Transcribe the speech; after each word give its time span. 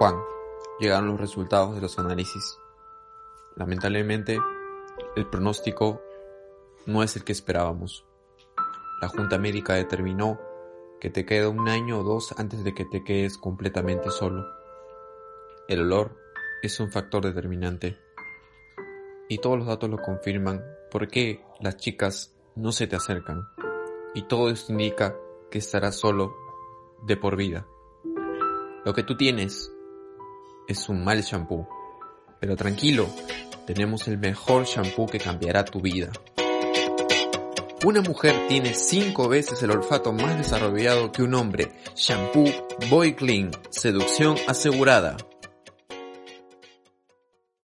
Juan, 0.00 0.18
llegaron 0.78 1.08
los 1.08 1.20
resultados 1.20 1.74
de 1.74 1.82
los 1.82 1.98
análisis. 1.98 2.58
Lamentablemente, 3.54 4.40
el 5.14 5.26
pronóstico 5.26 6.00
no 6.86 7.02
es 7.02 7.16
el 7.16 7.24
que 7.24 7.32
esperábamos. 7.32 8.06
La 9.02 9.08
Junta 9.08 9.36
Médica 9.36 9.74
determinó 9.74 10.40
que 11.02 11.10
te 11.10 11.26
queda 11.26 11.50
un 11.50 11.68
año 11.68 11.98
o 11.98 12.02
dos 12.02 12.32
antes 12.38 12.64
de 12.64 12.72
que 12.72 12.86
te 12.86 13.04
quedes 13.04 13.36
completamente 13.36 14.10
solo. 14.10 14.46
El 15.68 15.82
olor 15.82 16.16
es 16.62 16.80
un 16.80 16.90
factor 16.90 17.22
determinante. 17.22 17.98
Y 19.28 19.36
todos 19.36 19.58
los 19.58 19.66
datos 19.66 19.90
lo 19.90 19.98
confirman 19.98 20.64
porque 20.90 21.44
las 21.60 21.76
chicas 21.76 22.34
no 22.56 22.72
se 22.72 22.86
te 22.86 22.96
acercan. 22.96 23.42
Y 24.14 24.22
todo 24.22 24.48
esto 24.48 24.72
indica 24.72 25.14
que 25.50 25.58
estarás 25.58 25.96
solo 25.96 26.34
de 27.02 27.18
por 27.18 27.36
vida. 27.36 27.66
Lo 28.86 28.94
que 28.94 29.02
tú 29.02 29.14
tienes 29.14 29.70
es 30.70 30.88
un 30.88 31.02
mal 31.02 31.22
shampoo. 31.22 31.68
Pero 32.38 32.56
tranquilo, 32.56 33.08
tenemos 33.66 34.08
el 34.08 34.18
mejor 34.18 34.64
shampoo 34.64 35.06
que 35.06 35.18
cambiará 35.18 35.64
tu 35.64 35.80
vida. 35.80 36.10
Una 37.84 38.02
mujer 38.02 38.46
tiene 38.48 38.74
5 38.74 39.28
veces 39.28 39.62
el 39.62 39.70
olfato 39.70 40.12
más 40.12 40.36
desarrollado 40.36 41.12
que 41.12 41.22
un 41.22 41.34
hombre. 41.34 41.72
Shampoo 41.96 42.50
Boy 42.88 43.14
Clean. 43.14 43.50
Seducción 43.70 44.36
asegurada. 44.46 45.16